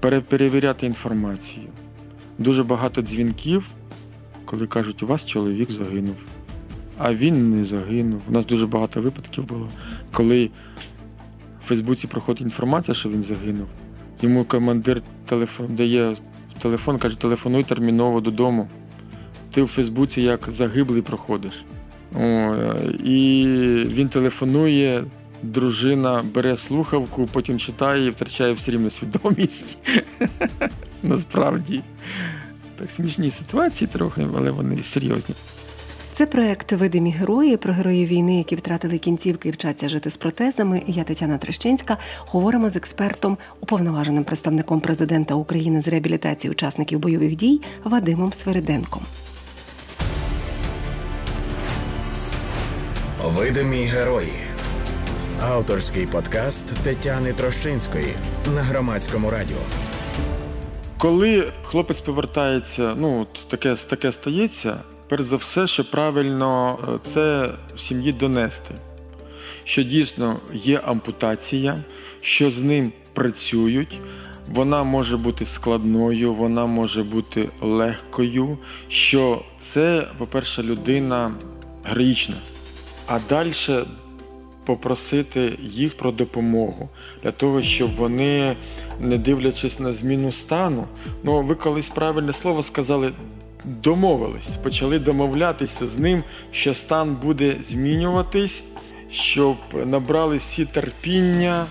Пере- 0.00 0.20
перевіряти 0.20 0.86
інформацію. 0.86 1.66
Дуже 2.38 2.62
багато 2.62 3.02
дзвінків, 3.02 3.66
коли 4.44 4.66
кажуть, 4.66 5.02
у 5.02 5.06
вас 5.06 5.24
чоловік 5.24 5.70
загинув. 5.70 6.16
А 6.98 7.14
він 7.14 7.58
не 7.58 7.64
загинув. 7.64 8.22
У 8.28 8.32
нас 8.32 8.46
дуже 8.46 8.66
багато 8.66 9.00
випадків 9.00 9.44
було, 9.44 9.68
коли 10.12 10.50
в 11.64 11.66
Фейсбуці 11.66 12.06
проходить 12.06 12.42
інформація, 12.42 12.94
що 12.94 13.08
він 13.08 13.22
загинув. 13.22 13.66
Йому 14.22 14.44
командир 14.44 15.02
телефон 15.26 15.76
дає 15.76 16.16
телефон, 16.58 16.98
каже, 16.98 17.18
телефонуй 17.18 17.64
терміново 17.64 18.20
додому. 18.20 18.68
Ти 19.52 19.62
в 19.62 19.66
Фейсбуці 19.66 20.22
як 20.22 20.48
загиблий 20.48 21.02
проходиш. 21.02 21.64
О, 22.14 22.54
і 23.04 23.46
він 23.88 24.08
телефонує, 24.08 25.04
дружина 25.42 26.22
бере 26.34 26.56
слухавку, 26.56 27.28
потім 27.32 27.58
читає 27.58 28.06
і 28.06 28.10
втрачає 28.10 28.52
все 28.52 28.72
рівно 28.72 28.90
свідомість. 28.90 29.78
Насправді. 31.02 31.80
Так 32.76 32.90
смішні 32.90 33.30
ситуації 33.30 33.88
трохи, 33.92 34.26
але 34.36 34.50
вони 34.50 34.82
серйозні. 34.82 35.34
Це 36.16 36.26
проект 36.26 36.72
Видимі 36.72 37.10
герої 37.10 37.56
про 37.56 37.72
героїв 37.72 38.08
війни, 38.08 38.38
які 38.38 38.56
втратили 38.56 38.98
кінцівки 38.98 39.48
і 39.48 39.52
вчаться 39.52 39.88
жити 39.88 40.10
з 40.10 40.16
протезами. 40.16 40.82
Я 40.86 41.04
Тетяна 41.04 41.38
Трещинська. 41.38 41.98
Говоримо 42.18 42.70
з 42.70 42.76
експертом, 42.76 43.38
уповноваженим 43.60 44.24
представником 44.24 44.80
президента 44.80 45.34
України 45.34 45.80
з 45.80 45.88
реабілітації 45.88 46.50
учасників 46.50 46.98
бойових 46.98 47.36
дій 47.36 47.60
Вадимом 47.84 48.32
Свериденком. 48.32 49.02
Видимі 53.24 53.84
герої. 53.84 54.32
Авторський 55.40 56.06
подкаст 56.06 56.66
Тетяни 56.66 57.32
Трощинської 57.32 58.14
на 58.54 58.62
громадському 58.62 59.30
радіо. 59.30 59.58
Коли 60.98 61.52
хлопець 61.62 62.00
повертається, 62.00 62.94
ну 62.96 63.20
от 63.20 63.48
таке, 63.48 63.74
таке 63.74 64.12
стається, 64.12 64.76
перш 65.08 65.22
за 65.22 65.36
все, 65.36 65.66
що 65.66 65.90
правильно 65.90 66.78
е, 66.88 66.98
це 67.02 67.50
в 67.76 67.80
сім'ї 67.80 68.12
донести, 68.12 68.74
що 69.64 69.82
дійсно 69.82 70.40
є 70.52 70.80
ампутація, 70.84 71.84
що 72.20 72.50
з 72.50 72.60
ним 72.60 72.92
працюють. 73.12 74.00
Вона 74.48 74.82
може 74.82 75.16
бути 75.16 75.46
складною, 75.46 76.34
вона 76.34 76.66
може 76.66 77.02
бути 77.02 77.48
легкою. 77.60 78.58
Що 78.88 79.42
це, 79.58 80.06
по-перше, 80.18 80.62
людина 80.62 81.34
героїчна. 81.84 82.36
А 83.06 83.18
далі 83.28 83.52
попросити 84.64 85.58
їх 85.62 85.96
про 85.96 86.10
допомогу 86.12 86.88
для 87.22 87.32
того, 87.32 87.62
щоб 87.62 87.94
вони, 87.94 88.56
не 89.00 89.18
дивлячись 89.18 89.80
на 89.80 89.92
зміну 89.92 90.32
стану, 90.32 90.86
ну 91.22 91.42
ви 91.42 91.54
колись 91.54 91.88
правильне 91.88 92.32
слово 92.32 92.62
сказали. 92.62 93.12
Домовились, 93.64 94.48
почали 94.62 94.98
домовлятися 94.98 95.86
з 95.86 95.98
ним, 95.98 96.22
що 96.52 96.74
стан 96.74 97.16
буде 97.22 97.56
змінюватись, 97.62 98.64
щоб 99.10 99.56
набрали 99.84 100.36
всі 100.36 100.64
терпіння. 100.64 101.66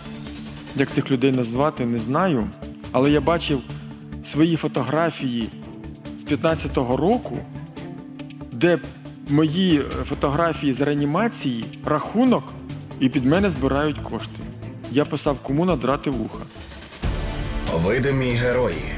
Як 0.75 0.91
цих 0.91 1.11
людей 1.11 1.31
назвати, 1.31 1.85
не 1.85 1.97
знаю. 1.97 2.47
Але 2.91 3.11
я 3.11 3.21
бачив 3.21 3.61
свої 4.25 4.55
фотографії 4.55 5.49
з 6.19 6.31
15-го 6.31 6.97
року, 6.97 7.37
де 8.51 8.79
мої 9.29 9.81
фотографії 10.05 10.73
з 10.73 10.81
реанімації, 10.81 11.65
рахунок, 11.85 12.43
і 12.99 13.09
під 13.09 13.25
мене 13.25 13.49
збирають 13.49 13.97
кошти. 13.99 14.39
Я 14.91 15.05
писав, 15.05 15.37
кому 15.41 15.65
надрати 15.65 16.09
вуха. 16.09 16.43
Видимі 17.73 18.29
герої. 18.29 18.92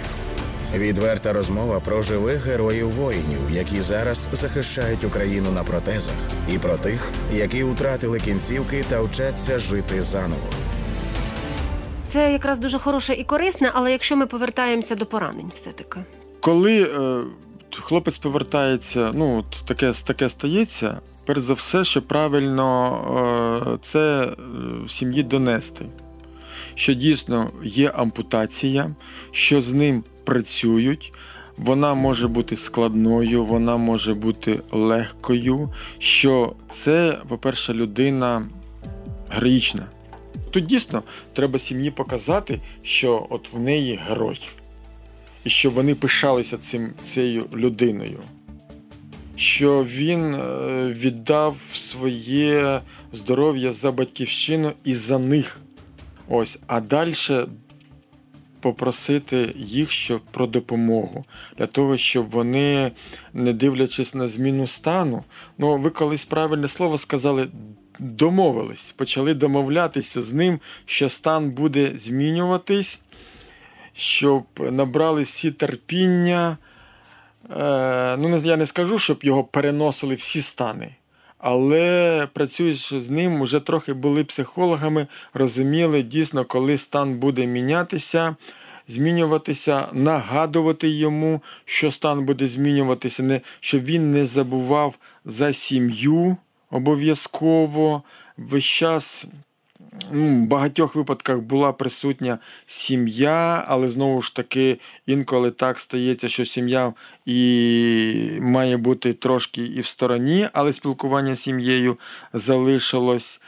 Відверта 0.78 1.34
розмова 1.34 1.80
про 1.80 2.02
живих 2.02 2.46
героїв 2.46 2.92
воїнів, 2.92 3.40
які 3.52 3.82
зараз 3.82 4.30
захищають 4.32 5.04
Україну 5.04 5.52
на 5.52 5.64
протезах, 5.64 6.14
і 6.54 6.58
про 6.58 6.78
тих, 6.78 7.12
які 7.34 7.64
втратили 7.64 8.20
кінцівки 8.20 8.86
та 8.90 9.02
вчаться 9.02 9.60
жити 9.60 10.02
заново. 10.02 10.48
Це 12.08 12.32
якраз 12.32 12.60
дуже 12.60 12.80
хороше 12.80 13.14
і 13.14 13.24
корисне, 13.24 13.72
але 13.74 13.92
якщо 13.92 14.18
ми 14.18 14.26
повертаємося 14.26 14.96
до 14.96 15.06
поранень, 15.06 15.52
все 15.56 15.70
таки. 15.70 16.00
Коли 16.40 16.84
е, 16.84 17.22
хлопець 17.82 18.18
повертається, 18.18 19.12
ну 19.14 19.40
от 19.40 19.66
таке, 19.66 19.94
таке 20.06 20.30
стається, 20.30 21.00
перш 21.26 21.40
за 21.40 21.54
все, 21.54 21.84
що 21.84 22.02
правильно 22.02 23.74
е, 23.74 23.78
це 23.82 24.24
е, 24.24 24.36
в 24.86 24.92
сім'ї 24.92 25.24
донести, 25.24 25.86
що 26.76 26.94
дійсно 26.94 27.52
є 27.64 27.90
ампутація, 27.90 28.96
що 29.32 29.62
з 29.62 29.74
ним 29.74 30.04
працюють. 30.24 31.14
вона 31.58 31.94
може 31.94 32.28
бути 32.28 32.58
складною, 32.58 33.46
вона 33.46 33.78
може 33.78 34.14
бути 34.14 34.60
легкою. 34.72 35.74
Що 36.00 36.56
це, 36.70 37.18
по-перше, 37.28 37.74
людина 37.74 38.50
героїчна. 39.30 39.86
Тут 40.52 40.66
дійсно 40.66 41.04
треба 41.34 41.60
сім'ї 41.60 41.92
показати, 41.92 42.62
що 42.84 43.28
от 43.30 43.54
в 43.54 43.60
неї 43.60 44.00
герой, 44.08 44.42
і 45.44 45.50
щоб 45.50 45.74
вони 45.74 45.96
пишалися 45.96 46.58
цим, 46.58 46.94
цією 47.06 47.46
людиною. 47.54 48.20
Що 49.36 49.84
він 49.84 50.36
е, 50.36 50.40
віддав 50.98 51.58
своє 51.74 52.82
здоров'я 53.14 53.74
за 53.74 53.92
батьківщину 53.92 54.72
і 54.84 54.94
за 54.94 55.20
них. 55.20 55.65
Ось, 56.30 56.60
а 56.68 56.82
далі 56.82 57.14
попросити 58.60 59.54
їх 59.56 59.92
щоб 59.92 60.22
про 60.22 60.48
допомогу 60.48 61.26
для 61.58 61.68
того, 61.68 61.98
щоб 61.98 62.30
вони, 62.30 62.92
не 63.34 63.54
дивлячись 63.54 64.14
на 64.14 64.28
зміну 64.28 64.68
стану, 64.68 65.24
ну 65.58 65.78
ви 65.78 65.90
колись 65.90 66.26
правильне 66.26 66.68
слово 66.68 66.98
сказали. 66.98 67.48
Домовились, 68.00 68.94
почали 68.98 69.34
домовлятися 69.34 70.22
з 70.22 70.34
ним, 70.34 70.60
що 70.86 71.10
стан 71.10 71.52
буде 71.52 71.92
змінюватись, 71.96 73.00
щоб 73.94 74.44
набрали 74.60 75.22
всі 75.22 75.52
терпіння. 75.52 76.58
Е, 77.52 78.18
ну, 78.18 78.38
я 78.38 78.58
не 78.58 78.66
скажу, 78.66 79.00
щоб 79.00 79.24
його 79.24 79.44
переносили 79.44 80.16
всі 80.16 80.42
стани. 80.42 80.96
Але 81.48 82.28
працюючи 82.34 83.02
з 83.02 83.10
ним, 83.10 83.42
вже 83.42 83.60
трохи 83.60 83.94
були 83.94 84.24
психологами, 84.24 85.08
розуміли 85.34 86.04
дійсно, 86.04 86.46
коли 86.46 86.78
стан 86.78 87.14
буде 87.14 87.48
мінятися, 87.48 88.36
змінюватися, 88.88 89.88
нагадувати 89.94 90.90
йому, 90.90 91.42
що 91.66 91.92
стан 91.92 92.26
буде 92.26 92.48
змінюватися, 92.48 93.24
не, 93.24 93.42
щоб 93.60 93.84
він 93.84 94.12
не 94.12 94.26
забував 94.26 94.96
за 95.26 95.54
сім'ю 95.54 96.38
обов'язково. 96.72 98.04
Весь 98.38 98.64
час 98.64 99.28
в 100.12 100.46
багатьох 100.46 100.96
випадках 100.96 101.40
була 101.40 101.74
присутня 101.74 102.40
сім'я, 102.66 103.64
але 103.68 103.90
знову 103.90 104.22
ж 104.22 104.36
таки 104.36 104.78
інколи 105.06 105.52
так 105.52 105.80
стається, 105.80 106.30
що 106.30 106.46
сім'я 106.46 106.94
і 107.26 108.38
має 108.42 108.78
бути 108.78 109.14
трошки 109.14 109.66
і 109.66 109.82
в 109.82 109.86
стороні, 109.86 110.48
але 110.54 110.74
спілкування 110.74 111.36
з 111.36 111.40
сім'єю 111.40 111.98
залишилось. 112.34 113.42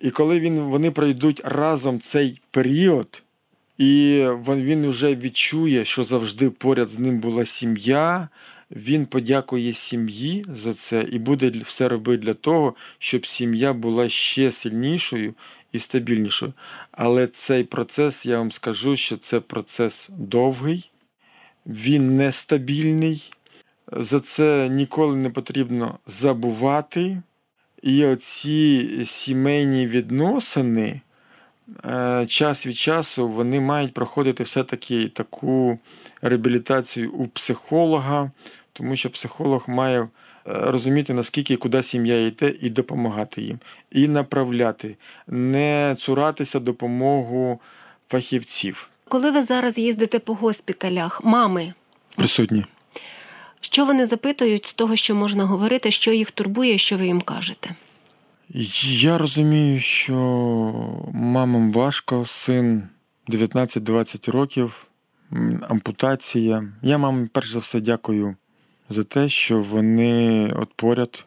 І 0.00 0.10
коли 0.10 0.40
він, 0.40 0.60
вони 0.60 0.90
пройдуть 0.90 1.40
разом 1.44 2.00
цей 2.00 2.40
період, 2.50 3.22
і 3.78 4.24
він 4.48 4.88
вже 4.88 5.14
відчує, 5.14 5.84
що 5.84 6.04
завжди 6.04 6.50
поряд 6.50 6.90
з 6.90 6.98
ним 6.98 7.20
була 7.20 7.44
сім'я. 7.44 8.28
Він 8.76 9.06
подякує 9.06 9.72
сім'ї 9.72 10.44
за 10.48 10.74
це 10.74 11.06
і 11.12 11.18
буде 11.18 11.52
все 11.64 11.88
робити 11.88 12.22
для 12.22 12.34
того, 12.34 12.74
щоб 12.98 13.26
сім'я 13.26 13.72
була 13.72 14.08
ще 14.08 14.52
сильнішою 14.52 15.34
і 15.72 15.78
стабільнішою. 15.78 16.52
Але 16.92 17.26
цей 17.26 17.64
процес, 17.64 18.26
я 18.26 18.38
вам 18.38 18.52
скажу, 18.52 18.96
що 18.96 19.16
це 19.16 19.40
процес 19.40 20.08
довгий, 20.18 20.90
він 21.66 22.16
нестабільний. 22.16 23.32
За 23.92 24.20
це 24.20 24.68
ніколи 24.68 25.16
не 25.16 25.30
потрібно 25.30 25.98
забувати. 26.06 27.22
І 27.82 28.04
оці 28.04 28.88
сімейні 29.06 29.86
відносини 29.86 31.00
е, 31.84 32.26
час 32.28 32.66
від 32.66 32.76
часу 32.76 33.28
вони 33.28 33.60
мають 33.60 33.94
проходити 33.94 34.44
все-таки 34.44 35.08
таку 35.08 35.78
реабілітацію 36.22 37.12
у 37.12 37.28
психолога, 37.28 38.30
тому 38.72 38.96
що 38.96 39.10
психолог 39.10 39.64
має 39.68 40.00
е, 40.00 40.08
розуміти, 40.44 41.14
наскільки 41.14 41.54
і 41.54 41.56
куди 41.56 41.82
сім'я 41.82 42.26
йде, 42.26 42.54
і 42.60 42.70
допомагати 42.70 43.42
їм, 43.42 43.58
і 43.90 44.08
направляти, 44.08 44.96
не 45.26 45.96
цуратися 45.98 46.60
допомогу 46.60 47.60
фахівців. 48.08 48.88
Коли 49.08 49.30
ви 49.30 49.42
зараз 49.42 49.78
їздите 49.78 50.18
по 50.18 50.34
госпіталях, 50.34 51.24
мами 51.24 51.74
присутні. 52.16 52.64
Що 53.60 53.84
вони 53.84 54.06
запитують 54.06 54.66
з 54.66 54.74
того, 54.74 54.96
що 54.96 55.14
можна 55.14 55.44
говорити, 55.44 55.90
що 55.90 56.12
їх 56.12 56.30
турбує, 56.30 56.78
що 56.78 56.96
ви 56.96 57.06
їм 57.06 57.20
кажете? 57.20 57.74
Я 58.84 59.18
розумію, 59.18 59.80
що 59.80 60.14
мамам 61.12 61.72
важко, 61.72 62.24
син 62.24 62.82
19-20 63.28 64.30
років, 64.30 64.86
ампутація. 65.68 66.64
Я 66.82 66.98
мамі 66.98 67.28
перш 67.32 67.50
за 67.50 67.58
все 67.58 67.80
дякую 67.80 68.36
за 68.92 69.04
те, 69.04 69.28
що 69.28 69.60
вони 69.60 70.52
от 70.56 70.74
поряд, 70.74 71.24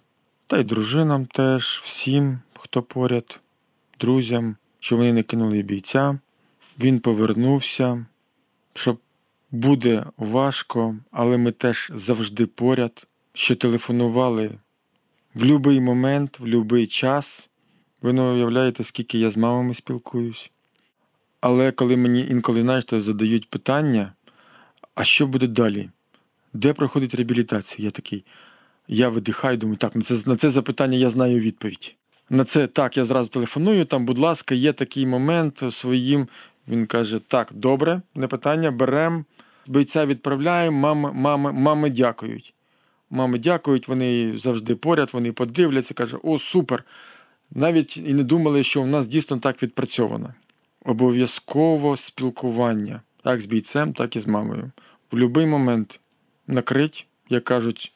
та 0.48 0.58
й 0.58 0.64
дружинам 0.64 1.26
теж, 1.26 1.82
всім, 1.84 2.40
хто 2.60 2.82
поряд, 2.82 3.40
друзям, 4.00 4.56
що 4.80 4.98
вони 4.98 5.14
не 5.14 5.24
кинули 5.24 5.62
бійця. 5.62 6.20
Він 6.80 7.00
повернувся, 7.00 8.06
що 8.74 8.98
буде 9.52 10.06
важко, 10.18 10.96
але 11.12 11.38
ми 11.38 11.52
теж 11.52 11.92
завжди 11.96 12.46
поряд, 12.46 13.08
що 13.34 13.56
телефонували 13.56 14.48
в 15.36 15.40
будь-який 15.40 15.82
момент, 15.82 16.40
в 16.40 16.44
будь-який 16.44 16.88
час. 16.88 17.50
Ви 18.02 18.14
не 18.14 18.22
уявляєте, 18.22 18.84
скільки 18.84 19.20
я 19.20 19.32
з 19.32 19.38
мамами 19.38 19.74
спілкуюсь. 19.74 20.52
Але 21.42 21.72
коли 21.72 21.98
мені 21.98 22.28
інколи 22.30 22.62
знаєш, 22.62 22.86
задають 22.92 23.50
питання, 23.50 24.14
а 24.96 25.04
що 25.04 25.28
буде 25.28 25.48
далі? 25.48 25.90
Де 26.56 26.74
проходить 26.74 27.16
реабілітація? 27.16 27.86
Я 27.86 27.92
такий. 27.92 28.26
Я 28.88 29.10
видихаю, 29.10 29.58
думаю, 29.58 29.78
так, 29.78 29.96
на 29.96 30.02
це 30.02 30.16
на 30.26 30.36
це 30.36 30.50
запитання 30.50 30.98
я 30.98 31.10
знаю 31.10 31.40
відповідь. 31.40 31.96
На 32.30 32.44
це 32.44 32.68
так, 32.68 32.98
я 32.98 33.06
зразу 33.06 33.30
телефоную. 33.30 33.86
Там, 33.86 34.06
будь 34.06 34.20
ласка, 34.20 34.56
є 34.56 34.74
такий 34.74 35.06
момент 35.06 35.64
своїм. 35.70 36.28
Він 36.68 36.86
каже: 36.86 37.20
так, 37.28 37.50
добре, 37.54 38.02
не 38.16 38.28
питання, 38.28 38.72
беремо, 38.72 39.26
бойця 39.68 40.06
відправляємо, 40.06 40.80
мами, 40.80 41.12
мами, 41.14 41.52
мами 41.52 41.90
дякують. 41.90 42.54
Мами 43.10 43.40
дякують, 43.40 43.88
вони 43.88 44.38
завжди 44.38 44.76
поряд, 44.76 45.10
вони 45.14 45.32
подивляться, 45.32 45.94
каже, 45.94 46.18
о, 46.24 46.40
супер. 46.40 46.84
Навіть 47.52 47.98
і 47.98 48.14
не 48.14 48.24
думали, 48.24 48.64
що 48.64 48.82
у 48.82 48.86
нас 48.86 49.08
дійсно 49.08 49.38
так 49.38 49.64
відпрацьовано. 49.64 50.34
Обов'язково 50.86 51.98
спілкування, 51.98 53.02
як 53.26 53.42
з 53.42 53.46
бійцем, 53.46 53.94
так 53.94 54.16
і 54.16 54.20
з 54.20 54.28
мамою. 54.28 54.72
В 55.12 55.12
будь-який 55.12 55.46
момент 55.46 56.00
накрить, 56.48 57.08
як 57.30 57.44
кажуть, 57.44 57.94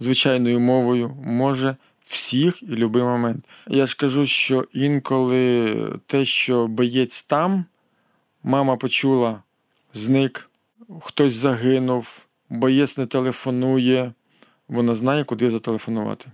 звичайною 0.00 0.60
мовою 0.60 1.16
може 1.24 1.76
всіх 2.06 2.62
і 2.62 2.66
будь-який 2.66 3.02
момент. 3.02 3.44
Я 3.68 3.86
ж 3.86 3.96
кажу, 3.96 4.26
що 4.26 4.66
інколи 4.72 5.74
те, 6.06 6.24
що 6.24 6.66
боєць 6.66 7.22
там, 7.22 7.64
мама 8.42 8.76
почула, 8.76 9.42
зник, 9.94 10.50
хтось 11.00 11.34
загинув, 11.34 12.26
боєць 12.50 12.96
не 12.96 13.06
телефонує, 13.06 14.12
вона 14.68 14.94
знає, 14.94 15.24
куди 15.24 15.50
зателефонувати. 15.50 16.26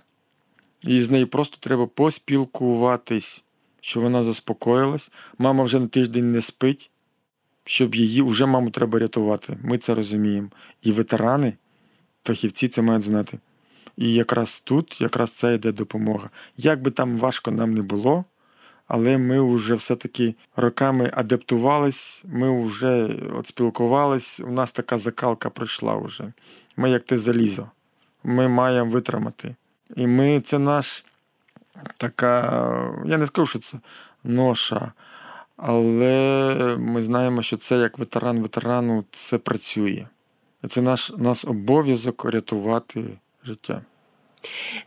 І 0.82 1.02
з 1.02 1.10
нею 1.10 1.26
просто 1.26 1.56
треба 1.60 1.86
поспілкуватись, 1.86 3.44
щоб 3.80 4.02
вона 4.02 4.24
заспокоїлась. 4.24 5.10
Мама 5.38 5.64
вже 5.64 5.80
на 5.80 5.88
тиждень 5.88 6.32
не 6.32 6.40
спить 6.40 6.90
щоб 7.64 7.94
її 7.94 8.22
вже 8.22 8.46
маму 8.46 8.70
треба 8.70 8.98
рятувати. 8.98 9.58
Ми 9.62 9.78
це 9.78 9.94
розуміємо. 9.94 10.48
І 10.82 10.92
ветерани, 10.92 11.52
фахівці 12.24 12.68
це 12.68 12.82
мають 12.82 13.04
знати. 13.04 13.38
І 13.96 14.14
якраз 14.14 14.60
тут, 14.64 15.00
якраз 15.00 15.30
це 15.30 15.54
йде 15.54 15.72
допомога. 15.72 16.30
Як 16.56 16.82
би 16.82 16.90
там 16.90 17.18
важко 17.18 17.50
нам 17.50 17.74
не 17.74 17.82
було, 17.82 18.24
але 18.86 19.18
ми 19.18 19.54
вже 19.54 19.74
все-таки 19.74 20.34
роками 20.56 21.10
адаптувались, 21.14 22.22
ми 22.24 22.64
вже 22.64 23.16
от 23.34 23.46
спілкувались, 23.46 24.40
у 24.40 24.50
нас 24.50 24.72
така 24.72 24.98
закалка 24.98 25.50
пройшла 25.50 25.96
вже. 25.96 26.32
Ми, 26.76 26.90
як 26.90 27.04
те 27.04 27.18
залізо, 27.18 27.70
ми 28.24 28.48
маємо 28.48 28.90
витримати. 28.90 29.54
І 29.96 30.06
ми 30.06 30.40
це 30.40 30.58
наш 30.58 31.04
така, 31.96 32.42
я 33.06 33.18
не 33.18 33.26
скажу, 33.26 33.46
що 33.46 33.58
це 33.58 33.78
ноша. 34.24 34.92
Але 35.56 36.76
ми 36.78 37.02
знаємо, 37.02 37.42
що 37.42 37.56
це 37.56 37.78
як 37.78 37.98
ветеран 37.98 38.42
ветерану 38.42 39.04
це 39.12 39.38
працює. 39.38 40.06
Це 40.70 40.82
наш 40.82 41.12
наш 41.18 41.44
обов'язок 41.44 42.24
рятувати 42.24 43.04
життя. 43.44 43.82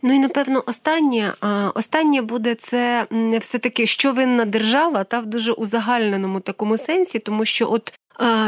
Ну 0.02 0.14
і 0.14 0.18
напевно, 0.18 0.64
останнє 0.66 1.34
останнє 1.74 2.22
буде 2.22 2.54
це 2.54 3.06
все-таки, 3.40 3.86
що 3.86 4.12
винна 4.12 4.44
держава, 4.44 5.04
та 5.04 5.20
в 5.20 5.26
дуже 5.26 5.52
узагальненому 5.52 6.40
такому 6.40 6.78
сенсі, 6.78 7.18
тому 7.18 7.44
що 7.44 7.72
от 7.72 7.92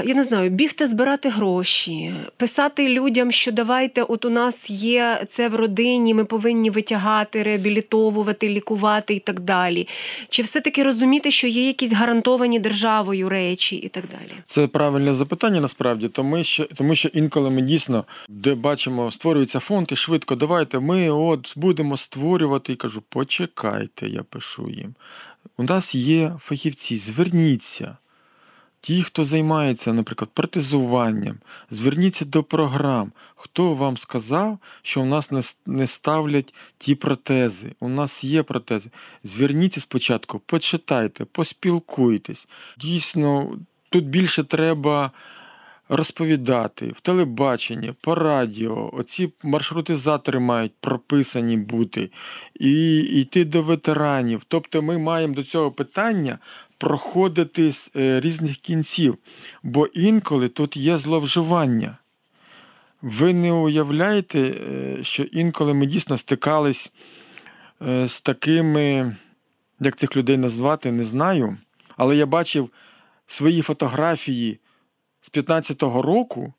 я 0.04 0.14
не 0.14 0.24
знаю, 0.24 0.50
бігти 0.50 0.86
збирати 0.86 1.28
гроші, 1.28 2.14
писати 2.36 2.88
людям, 2.88 3.32
що 3.32 3.52
давайте, 3.52 4.02
от 4.02 4.24
у 4.24 4.30
нас 4.30 4.70
є 4.70 5.26
це 5.28 5.48
в 5.48 5.54
родині, 5.54 6.14
ми 6.14 6.24
повинні 6.24 6.70
витягати, 6.70 7.42
реабілітовувати, 7.42 8.48
лікувати 8.48 9.14
і 9.14 9.18
так 9.18 9.40
далі. 9.40 9.88
Чи 10.28 10.42
все-таки 10.42 10.82
розуміти, 10.82 11.30
що 11.30 11.46
є 11.46 11.66
якісь 11.66 11.92
гарантовані 11.92 12.58
державою 12.58 13.28
речі 13.28 13.76
і 13.76 13.88
так 13.88 14.04
далі? 14.10 14.32
Це 14.46 14.66
правильне 14.66 15.14
запитання 15.14 15.60
насправді, 15.60 16.08
тому 16.08 16.44
що 16.44 16.64
тому 16.64 16.94
що 16.94 17.08
інколи 17.08 17.50
ми 17.50 17.62
дійсно 17.62 18.04
де 18.28 18.54
бачимо, 18.54 19.12
створюється 19.12 19.60
фонд 19.60 19.88
і 19.92 19.96
швидко 19.96 20.34
давайте 20.34 20.78
ми 20.78 21.10
от 21.10 21.52
будемо 21.56 21.96
створювати 21.96 22.72
і 22.72 22.76
кажу, 22.76 23.02
почекайте, 23.08 24.08
я 24.08 24.22
пишу 24.22 24.70
їм. 24.70 24.94
У 25.56 25.62
нас 25.62 25.94
є 25.94 26.34
фахівці, 26.40 26.98
зверніться. 26.98 27.96
Ті, 28.80 29.02
хто 29.02 29.24
займається, 29.24 29.92
наприклад, 29.92 30.30
протезуванням, 30.34 31.36
зверніться 31.70 32.24
до 32.24 32.42
програм. 32.42 33.12
Хто 33.34 33.74
вам 33.74 33.96
сказав, 33.96 34.58
що 34.82 35.00
у 35.00 35.04
нас 35.04 35.56
не 35.66 35.86
ставлять 35.86 36.54
ті 36.78 36.94
протези? 36.94 37.72
У 37.80 37.88
нас 37.88 38.24
є 38.24 38.42
протези. 38.42 38.90
Зверніться 39.24 39.80
спочатку, 39.80 40.38
почитайте, 40.38 41.24
поспілкуйтесь. 41.24 42.48
Дійсно, 42.78 43.58
тут 43.90 44.04
більше 44.04 44.44
треба 44.44 45.12
розповідати 45.88 46.86
в 46.86 47.00
телебаченні, 47.00 47.92
по 48.00 48.14
радіо. 48.14 48.90
Оці 48.92 49.32
маршрутизатори 49.42 50.38
мають 50.38 50.72
прописані 50.80 51.56
бути, 51.56 52.10
і 52.60 52.98
йти 53.00 53.44
до 53.44 53.62
ветеранів. 53.62 54.42
Тобто 54.48 54.82
ми 54.82 54.98
маємо 54.98 55.34
до 55.34 55.44
цього 55.44 55.70
питання 55.70 56.38
проходити 56.78 57.72
з 57.72 57.90
е, 57.96 58.20
різних 58.20 58.56
кінців, 58.56 59.18
бо 59.62 59.86
інколи 59.86 60.48
тут 60.48 60.76
є 60.76 60.98
зловживання. 60.98 61.98
Ви 63.02 63.34
не 63.34 63.52
уявляєте, 63.52 64.40
е, 64.40 65.04
що 65.04 65.22
інколи 65.22 65.74
ми 65.74 65.86
дійсно 65.86 66.18
стикались 66.18 66.92
е, 67.82 68.08
з 68.08 68.20
такими, 68.20 69.16
як 69.80 69.96
цих 69.96 70.16
людей 70.16 70.36
назвати, 70.36 70.92
не 70.92 71.04
знаю. 71.04 71.58
Але 71.96 72.16
я 72.16 72.26
бачив 72.26 72.70
свої 73.26 73.62
фотографії 73.62 74.58
з 75.20 75.30
15-го 75.30 76.02
року, 76.02 76.52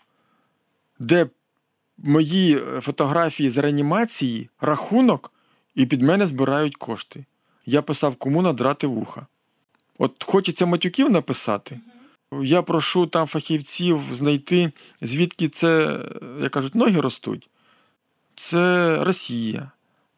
де 0.99 1.27
мої 1.97 2.61
фотографії 2.81 3.49
з 3.49 3.57
реанімації, 3.57 4.49
рахунок, 4.61 5.33
і 5.75 5.85
під 5.85 6.01
мене 6.01 6.27
збирають 6.27 6.75
кошти. 6.75 7.25
Я 7.65 7.81
писав, 7.81 8.15
кому 8.15 8.41
надрати 8.41 8.87
вуха. 8.87 9.27
От 9.99 10.23
хочеться 10.23 10.65
матюків 10.65 11.09
написати. 11.09 11.79
Я 12.41 12.61
прошу 12.61 13.07
там 13.07 13.27
фахівців 13.27 14.01
знайти, 14.11 14.71
звідки 15.01 15.49
це, 15.49 15.99
як 16.41 16.51
кажуть, 16.51 16.75
ноги 16.75 17.01
ростуть. 17.01 17.49
Це 18.35 18.95
Росія, 19.03 19.71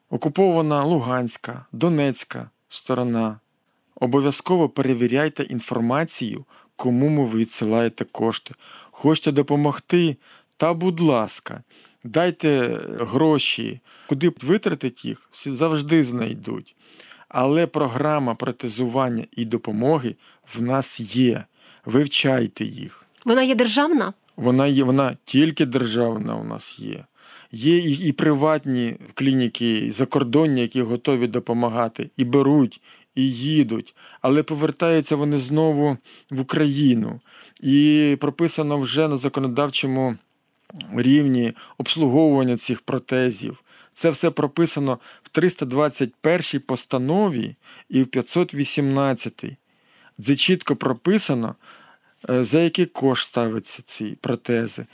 окупована 0.09 0.83
Луганська, 0.83 1.65
Донецька 1.71 2.49
сторона. 2.69 3.39
Обов'язково 3.95 4.69
перевіряйте 4.69 5.43
інформацію, 5.43 6.45
кому 6.75 7.25
ви 7.25 7.39
відсилаєте 7.39 8.05
кошти. 8.05 8.53
Хочете 8.91 9.31
допомогти? 9.31 10.17
Та, 10.57 10.73
будь 10.73 10.99
ласка, 10.99 11.63
дайте 12.03 12.79
гроші, 12.99 13.79
куди 14.07 14.31
витратить 14.41 15.05
їх, 15.05 15.29
завжди 15.33 16.03
знайдуть. 16.03 16.75
Але 17.33 17.67
програма 17.67 18.35
протезування 18.35 19.25
і 19.31 19.45
допомоги 19.45 20.15
в 20.55 20.61
нас 20.61 21.15
є. 21.15 21.43
Вивчайте 21.85 22.65
їх. 22.65 23.05
Вона 23.25 23.43
є 23.43 23.55
державна? 23.55 24.13
Вона 24.35 24.67
є, 24.67 24.83
вона 24.83 25.17
тільки 25.25 25.65
державна 25.65 26.35
у 26.35 26.43
нас 26.43 26.79
є. 26.79 27.05
Є 27.51 27.77
і, 27.77 28.07
і 28.07 28.11
приватні 28.11 28.95
клініки, 29.13 29.77
і 29.77 29.91
закордонні, 29.91 30.61
які 30.61 30.81
готові 30.81 31.27
допомагати, 31.27 32.09
і 32.17 32.25
беруть, 32.25 32.81
і 33.15 33.31
їдуть, 33.31 33.95
але 34.21 34.43
повертаються 34.43 35.15
вони 35.15 35.39
знову 35.39 35.97
в 36.29 36.41
Україну. 36.41 37.19
І 37.61 38.17
прописано 38.19 38.77
вже 38.77 39.07
на 39.07 39.17
законодавчому 39.17 40.15
рівні 40.95 41.53
обслуговування 41.77 42.57
цих 42.57 42.81
протезів. 42.81 43.63
Це 43.93 44.10
все 44.10 44.32
прописано 44.32 44.99
в 45.23 45.30
321 45.30 46.62
постанові 46.62 47.56
і 47.89 48.04
в 48.04 48.08
518, 48.08 49.45
де 50.17 50.36
чітко 50.36 50.75
прописано, 50.75 51.56
е, 52.30 52.43
за 52.43 52.60
який 52.60 52.86
кошт 52.86 53.27
ставляться 53.27 53.82
ці 53.86 54.17
протези, 54.21 54.86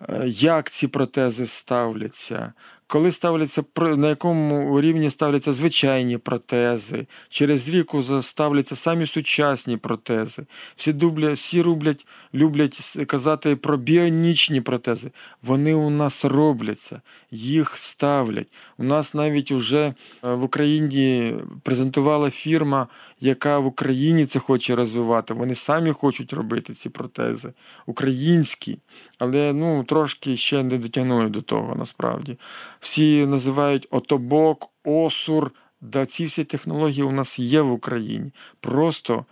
е, 0.00 0.22
як 0.28 0.70
ці 0.70 0.88
протези 0.88 1.46
ставляться, 1.46 2.52
коли 2.86 3.12
ставляться 3.12 3.64
на 3.76 4.08
якому 4.08 4.80
рівні 4.80 5.10
ставляться 5.10 5.54
звичайні 5.54 6.18
протези, 6.18 7.06
через 7.28 7.68
ріку 7.68 8.02
ставляться 8.22 8.76
самі 8.76 9.06
сучасні 9.06 9.76
протези. 9.76 10.46
Всі 10.76 10.92
дубля, 10.92 11.32
всі 11.32 11.62
рублять, 11.62 12.06
люблять 12.34 12.98
казати 13.06 13.56
про 13.56 13.76
біонічні 13.76 14.60
протези. 14.60 15.10
Вони 15.42 15.74
у 15.74 15.90
нас 15.90 16.24
робляться, 16.24 17.00
їх 17.30 17.76
ставлять. 17.76 18.48
У 18.78 18.84
нас 18.84 19.14
навіть 19.14 19.52
вже 19.52 19.84
е, 19.86 19.94
в 20.34 20.42
Україні 20.42 21.34
презентувала 21.62 22.30
фірма, 22.30 22.88
яка 23.20 23.58
в 23.58 23.66
Україні 23.66 24.26
це 24.26 24.38
хоче 24.38 24.74
розвивати. 24.74 25.34
Вони 25.34 25.54
самі 25.54 25.90
хочуть 25.90 26.32
робити 26.32 26.74
ці 26.74 26.88
протези, 26.88 27.52
українські, 27.86 28.78
але 29.18 29.52
ну 29.52 29.84
трошки 29.84 30.36
ще 30.36 30.62
не 30.62 30.78
дотягнули 30.78 31.28
до 31.28 31.42
того 31.42 31.74
насправді 31.74 32.36
всі 32.84 33.26
називають 33.26 33.86
отобок, 33.90 34.70
осур. 34.84 35.50
Да 35.80 36.06
ці 36.06 36.24
всі 36.24 36.44
технології 36.44 37.02
у 37.02 37.12
нас 37.12 37.38
є 37.38 37.60
в 37.60 37.72
Україні. 37.72 38.32
Просто 38.60 39.24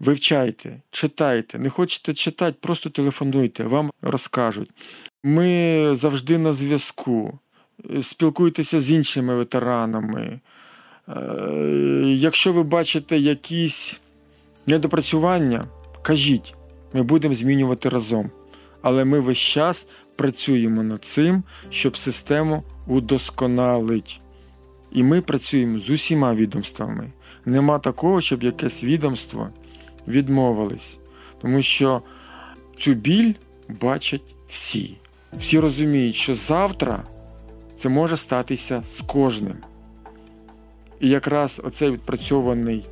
вивчайте, 0.00 0.82
читайте. 0.90 1.58
Не 1.58 1.70
хочете 1.70 2.14
читати, 2.14 2.56
просто 2.60 2.90
телефонуйте, 2.90 3.64
вам 3.64 3.90
розкажуть. 4.02 4.70
Ми 5.24 5.90
завжди 5.92 6.38
на 6.38 6.52
зв'язку. 6.52 7.38
Спілкуйтеся 8.02 8.80
з 8.80 8.90
іншими 8.90 9.36
ветеранами. 9.36 10.40
Е, 11.08 11.20
якщо 12.06 12.52
ви 12.52 12.62
бачите 12.62 13.18
якісь 13.18 14.00
недопрацювання, 14.66 15.64
кажіть, 16.02 16.54
ми 16.92 17.02
будемо 17.02 17.34
змінювати 17.34 17.88
разом. 17.88 18.30
Але 18.82 19.04
ми 19.04 19.20
весь 19.20 19.38
час 19.38 19.86
працюємо 20.16 20.82
над 20.82 21.04
цим, 21.04 21.42
щоб 21.70 21.96
систему 21.96 22.62
удосконалить. 22.86 24.20
І 24.92 25.02
ми 25.02 25.20
працюємо 25.20 25.78
з 25.78 25.90
усіма 25.90 26.34
відомствами. 26.34 27.10
Нема 27.44 27.78
такого, 27.78 28.20
щоб 28.20 28.42
якесь 28.42 28.84
відомство 28.84 29.48
відмовилось. 30.08 30.98
Тому 31.42 31.62
що 31.62 32.02
цю 32.78 32.94
біль 32.94 33.34
бачать 33.80 34.34
всі. 34.48 34.96
Всі 35.32 35.58
розуміють, 35.58 36.16
що 36.16 36.34
завтра 36.34 37.04
це 37.76 37.88
може 37.88 38.16
статися 38.16 38.82
з 38.82 39.00
кожним. 39.00 39.56
І 41.00 41.08
якраз 41.08 41.60
оцей 41.64 41.90
відпрацьований 41.90 42.84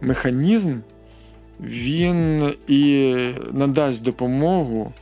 механізм, 0.00 0.78
він 1.60 2.54
і 2.68 3.14
надасть 3.52 4.02
допомогу 4.02 4.92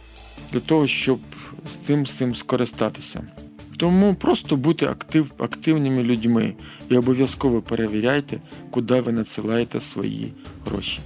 для 0.55 0.61
того, 0.61 0.87
щоб 0.87 1.19
з 1.67 1.77
цим 1.77 2.07
з 2.07 2.11
цим 2.11 2.35
скористатися. 2.35 3.23
Тому 3.77 4.15
просто 4.15 4.57
бути 4.57 4.87
актив, 4.87 5.33
активними 5.39 6.03
людьми 6.03 6.55
і 6.91 6.97
обов'язково 6.97 7.63
перевіряйте, 7.63 8.41
куди 8.71 9.01
ви 9.01 9.13
надсилаєте 9.13 9.81
свої 9.81 10.33
гроші. 10.67 11.01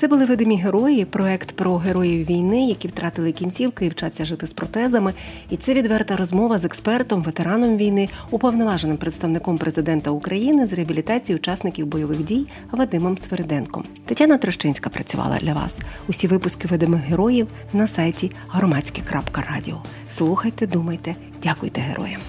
Це 0.00 0.08
були 0.08 0.24
видимі 0.24 0.56
герої, 0.56 1.04
проект 1.04 1.52
про 1.52 1.76
героїв 1.76 2.26
війни, 2.26 2.68
які 2.68 2.88
втратили 2.88 3.32
кінцівки 3.32 3.86
і 3.86 3.88
вчаться 3.88 4.24
жити 4.24 4.46
з 4.46 4.52
протезами. 4.52 5.14
І 5.50 5.56
це 5.56 5.74
відверта 5.74 6.16
розмова 6.16 6.58
з 6.58 6.64
експертом, 6.64 7.22
ветераном 7.22 7.76
війни, 7.76 8.08
уповноваженим 8.30 8.96
представником 8.96 9.58
президента 9.58 10.10
України 10.10 10.66
з 10.66 10.72
реабілітації 10.72 11.36
учасників 11.36 11.86
бойових 11.86 12.24
дій 12.24 12.46
Вадимом 12.70 13.18
Свериденком. 13.18 13.84
Тетяна 14.06 14.38
Трощинська 14.38 14.90
працювала 14.90 15.38
для 15.40 15.54
вас. 15.54 15.78
Усі 16.08 16.26
випуски 16.26 16.68
видимих 16.68 17.00
героїв 17.00 17.48
на 17.72 17.88
сайті 17.88 18.30
громадське.радіо. 18.48 19.82
Слухайте, 20.16 20.66
думайте, 20.66 21.14
дякуйте 21.42 21.80
героям. 21.80 22.20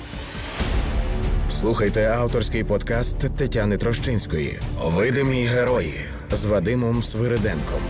Слухайте 1.59 2.07
авторський 2.07 2.63
подкаст 2.63 3.35
Тетяни 3.37 3.77
Трощинської 3.77 4.59
Видимі 4.95 5.45
герої 5.45 5.93
з 6.33 6.45
Вадимом 6.45 7.03
Свириденком, 7.03 7.81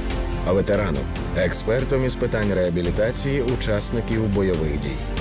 ветераном, 0.47 1.03
експертом 1.37 2.05
із 2.05 2.15
питань 2.15 2.53
реабілітації 2.53 3.41
учасників 3.41 4.27
бойових 4.27 4.81
дій. 4.81 5.20